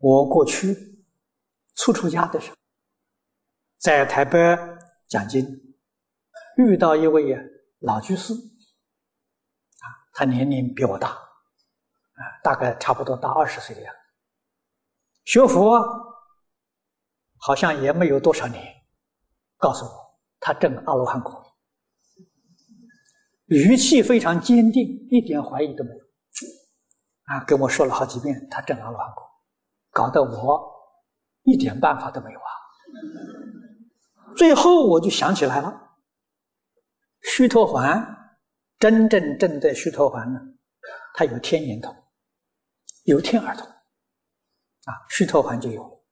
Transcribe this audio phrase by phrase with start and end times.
[0.00, 0.74] 我过去
[1.74, 2.56] 出出家的时候，
[3.78, 4.38] 在台北
[5.08, 5.46] 讲经，
[6.56, 7.36] 遇到一位
[7.80, 14.00] 老居士，啊，他年龄比我大，啊，大概差不多大二十岁的样子，
[15.24, 15.80] 学佛
[17.38, 18.62] 好像也没有多少年，
[19.56, 19.90] 告诉我
[20.40, 21.42] 他证阿罗汉果，
[23.46, 26.04] 语气非常坚定，一点怀疑都没有，
[27.24, 29.24] 啊，跟我说了好几遍他证阿罗汉果。
[29.94, 30.60] 搞得我
[31.44, 32.50] 一点办法都没有啊！
[34.36, 35.72] 最后我就想起来了，
[37.22, 38.04] 须陀洹
[38.80, 40.40] 真正证的须陀洹呢，
[41.14, 41.94] 他有天眼通，
[43.04, 46.04] 有天耳通，啊，须陀洹就有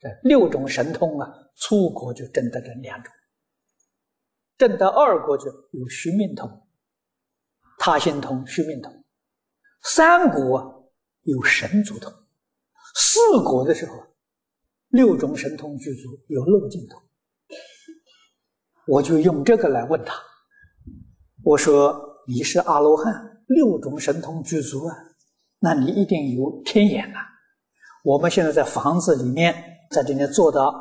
[0.00, 3.12] 这六种神通啊，初果就证得这两种，
[4.58, 6.66] 证得二果就有须命通、
[7.78, 9.04] 他心通、须命通，
[9.84, 12.12] 三果有神足通。
[12.94, 13.94] 四果的时候，
[14.88, 17.00] 六种神通具足，有漏尽通。
[18.86, 20.14] 我就用这个来问他，
[21.44, 23.14] 我说：“你是阿罗汉，
[23.46, 24.96] 六种神通具足啊，
[25.60, 27.20] 那你一定有天眼啊。”
[28.02, 29.54] 我们现在在房子里面，
[29.90, 30.74] 在这里坐到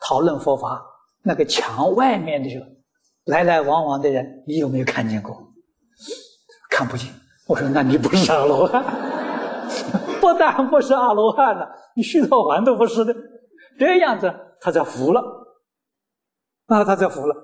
[0.00, 0.82] 讨论佛法，
[1.22, 2.66] 那个墙外面的时候，
[3.24, 5.36] 来来往往的人，你有没有看见过？
[6.70, 7.08] 看不见。
[7.46, 8.84] 我说：“那你不是阿罗汉。”
[10.20, 13.14] 不但不是阿罗汉了，你须陀洹都不是的，
[13.78, 15.20] 这样子他才服了，
[16.66, 17.34] 啊，他才服了。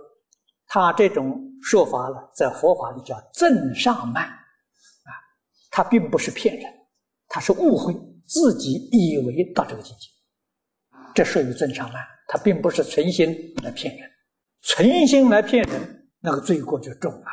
[0.68, 5.10] 他这种说法呢，在佛法里叫正上慢，啊，
[5.70, 6.72] 他并不是骗人，
[7.28, 7.94] 他是误会
[8.26, 10.08] 自己以为到这个境界，
[11.14, 14.10] 这属于正上慢，他并不是存心来骗人，
[14.62, 17.26] 存心来骗人，那个罪过就重了，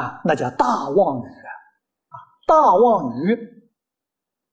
[0.00, 3.59] 啊，那叫大妄语，啊，大妄语。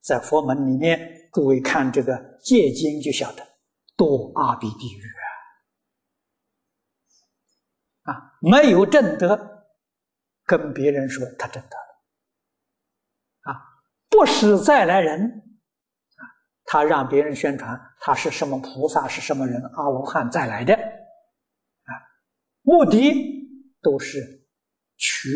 [0.01, 3.43] 在佛门里面，各位看这个戒经就晓得，
[3.97, 5.01] 堕阿鼻地狱
[8.03, 8.13] 啊！
[8.13, 9.65] 啊，没有正德，
[10.45, 11.77] 跟别人说他正德，
[13.51, 13.59] 啊，
[14.09, 16.21] 不是再来人，啊，
[16.63, 21.91] 他让别人宣传他是什么菩萨，是什么人，阿罗汉再来的，啊，
[22.61, 23.13] 目的
[23.81, 24.47] 都是
[24.95, 25.27] 取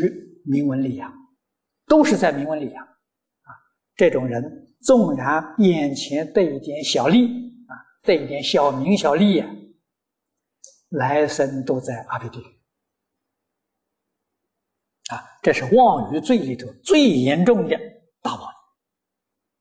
[0.45, 1.13] 名闻利养，
[1.88, 2.88] 都是在名闻利养。
[4.01, 7.28] 这种人纵然眼前得一点小利
[7.67, 9.45] 啊，得一点小名小利呀，
[10.89, 12.45] 来生都在阿鼻地狱
[15.13, 15.22] 啊！
[15.44, 17.79] 这是妄语罪里头最严重的。